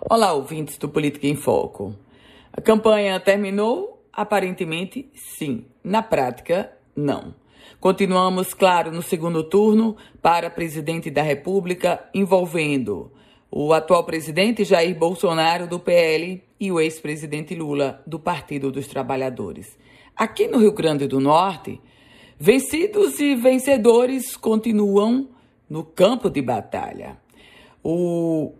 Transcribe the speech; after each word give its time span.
Olá, 0.00 0.32
ouvintes 0.32 0.78
do 0.78 0.88
Política 0.88 1.26
em 1.26 1.34
Foco. 1.34 1.92
A 2.52 2.60
campanha 2.60 3.18
terminou? 3.18 4.00
Aparentemente, 4.12 5.10
sim. 5.12 5.66
Na 5.82 6.02
prática, 6.02 6.72
não. 6.94 7.34
Continuamos, 7.80 8.54
claro, 8.54 8.92
no 8.92 9.02
segundo 9.02 9.42
turno 9.42 9.96
para 10.22 10.48
presidente 10.50 11.10
da 11.10 11.22
República, 11.22 12.08
envolvendo 12.14 13.10
o 13.50 13.72
atual 13.72 14.04
presidente 14.04 14.64
Jair 14.64 14.96
Bolsonaro, 14.96 15.66
do 15.66 15.80
PL, 15.80 16.44
e 16.60 16.70
o 16.70 16.78
ex-presidente 16.78 17.56
Lula, 17.56 18.00
do 18.06 18.20
Partido 18.20 18.70
dos 18.70 18.86
Trabalhadores. 18.86 19.76
Aqui 20.14 20.46
no 20.46 20.58
Rio 20.58 20.72
Grande 20.72 21.08
do 21.08 21.18
Norte, 21.18 21.80
vencidos 22.38 23.18
e 23.18 23.34
vencedores 23.34 24.36
continuam 24.36 25.28
no 25.68 25.82
campo 25.82 26.30
de 26.30 26.40
batalha. 26.40 27.18
O 27.82 28.54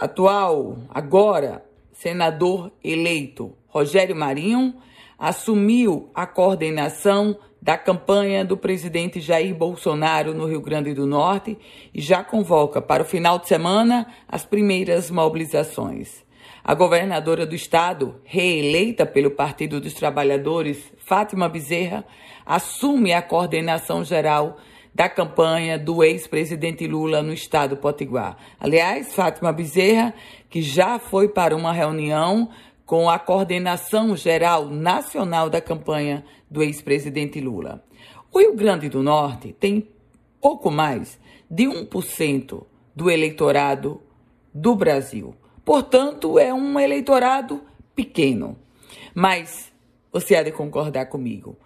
atual, 0.00 0.78
agora, 0.88 1.64
senador 1.92 2.70
eleito 2.82 3.52
Rogério 3.66 4.16
Marinho 4.16 4.74
assumiu 5.18 6.10
a 6.14 6.26
coordenação 6.26 7.36
da 7.60 7.76
campanha 7.76 8.44
do 8.44 8.56
presidente 8.56 9.20
Jair 9.20 9.54
Bolsonaro 9.54 10.32
no 10.32 10.46
Rio 10.46 10.60
Grande 10.60 10.94
do 10.94 11.06
Norte 11.06 11.58
e 11.92 12.00
já 12.00 12.22
convoca 12.22 12.80
para 12.80 13.02
o 13.02 13.06
final 13.06 13.38
de 13.38 13.48
semana 13.48 14.06
as 14.28 14.44
primeiras 14.44 15.10
mobilizações. 15.10 16.24
A 16.62 16.74
governadora 16.74 17.44
do 17.44 17.54
estado, 17.54 18.16
reeleita 18.24 19.04
pelo 19.04 19.30
Partido 19.30 19.80
dos 19.80 19.94
Trabalhadores, 19.94 20.92
Fátima 20.98 21.48
Bezerra, 21.48 22.04
assume 22.46 23.12
a 23.12 23.20
coordenação 23.20 24.04
geral 24.04 24.56
da 24.98 25.08
campanha 25.08 25.78
do 25.78 26.02
ex-presidente 26.02 26.84
Lula 26.88 27.22
no 27.22 27.32
estado 27.32 27.76
Potiguar. 27.76 28.36
Aliás, 28.58 29.14
Fátima 29.14 29.52
Bezerra, 29.52 30.12
que 30.50 30.60
já 30.60 30.98
foi 30.98 31.28
para 31.28 31.54
uma 31.54 31.72
reunião 31.72 32.50
com 32.84 33.08
a 33.08 33.16
coordenação 33.16 34.16
geral 34.16 34.66
nacional 34.66 35.48
da 35.48 35.60
campanha 35.60 36.24
do 36.50 36.64
ex-presidente 36.64 37.40
Lula. 37.40 37.80
O 38.32 38.40
Rio 38.40 38.56
Grande 38.56 38.88
do 38.88 39.00
Norte 39.00 39.52
tem 39.52 39.88
pouco 40.40 40.68
mais 40.68 41.16
de 41.48 41.66
1% 41.66 42.64
do 42.92 43.08
eleitorado 43.08 44.02
do 44.52 44.74
Brasil. 44.74 45.32
Portanto, 45.64 46.40
é 46.40 46.52
um 46.52 46.80
eleitorado 46.80 47.62
pequeno. 47.94 48.58
Mas 49.14 49.72
você 50.10 50.34
há 50.34 50.42
de 50.42 50.50
concordar 50.50 51.06
comigo. 51.06 51.56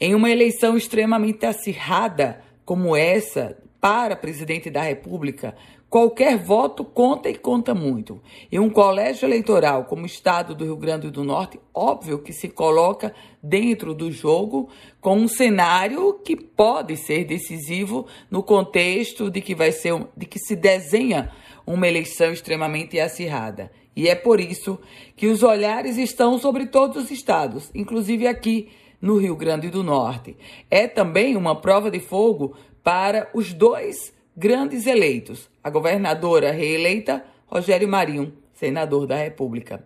Em 0.00 0.12
uma 0.12 0.28
eleição 0.28 0.76
extremamente 0.76 1.46
acirrada, 1.46 2.49
como 2.70 2.94
essa 2.94 3.56
para 3.80 4.14
presidente 4.14 4.70
da 4.70 4.82
República, 4.82 5.56
qualquer 5.88 6.38
voto 6.38 6.84
conta 6.84 7.28
e 7.28 7.34
conta 7.34 7.74
muito. 7.74 8.22
E 8.48 8.60
um 8.60 8.70
colégio 8.70 9.26
eleitoral 9.26 9.86
como 9.86 10.04
o 10.04 10.06
estado 10.06 10.54
do 10.54 10.62
Rio 10.62 10.76
Grande 10.76 11.10
do 11.10 11.24
Norte, 11.24 11.58
óbvio 11.74 12.20
que 12.20 12.32
se 12.32 12.48
coloca 12.48 13.12
dentro 13.42 13.92
do 13.92 14.12
jogo 14.12 14.68
com 15.00 15.16
um 15.16 15.26
cenário 15.26 16.12
que 16.24 16.36
pode 16.36 16.96
ser 16.96 17.24
decisivo 17.24 18.06
no 18.30 18.40
contexto 18.40 19.28
de 19.28 19.40
que 19.40 19.52
vai 19.52 19.72
ser 19.72 20.06
de 20.16 20.24
que 20.24 20.38
se 20.38 20.54
desenha 20.54 21.32
uma 21.66 21.88
eleição 21.88 22.32
extremamente 22.32 23.00
acirrada. 23.00 23.72
E 23.96 24.08
é 24.08 24.14
por 24.14 24.38
isso 24.38 24.78
que 25.16 25.26
os 25.26 25.42
olhares 25.42 25.98
estão 25.98 26.38
sobre 26.38 26.66
todos 26.66 27.02
os 27.02 27.10
estados, 27.10 27.68
inclusive 27.74 28.28
aqui 28.28 28.68
no 29.00 29.16
Rio 29.16 29.34
Grande 29.34 29.70
do 29.70 29.82
Norte. 29.82 30.36
É 30.70 30.86
também 30.86 31.36
uma 31.36 31.60
prova 31.60 31.90
de 31.90 32.00
fogo 32.00 32.54
para 32.82 33.30
os 33.34 33.52
dois 33.52 34.12
grandes 34.36 34.86
eleitos, 34.86 35.48
a 35.62 35.70
governadora 35.70 36.50
reeleita 36.50 37.24
Rogério 37.46 37.88
Marinho, 37.88 38.32
senador 38.54 39.06
da 39.06 39.16
República. 39.16 39.84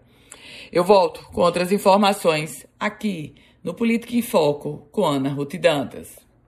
Eu 0.71 0.85
volto 0.85 1.25
com 1.33 1.41
outras 1.41 1.73
informações 1.73 2.67
aqui 2.79 3.35
no 3.63 3.75
Política 3.75 4.15
em 4.15 4.23
Foco 4.23 4.87
com 4.91 5.05
Ana 5.05 5.31
Ruth 5.31 5.55
Dantas. 5.55 6.24